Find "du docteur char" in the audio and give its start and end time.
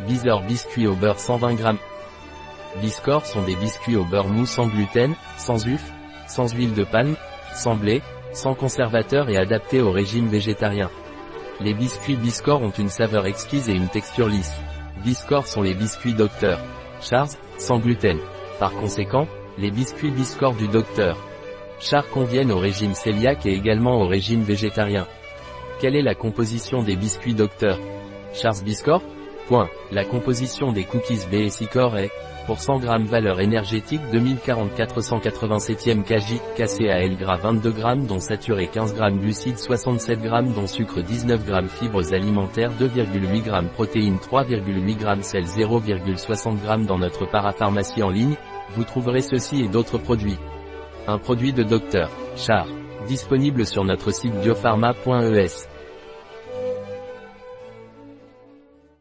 20.54-22.08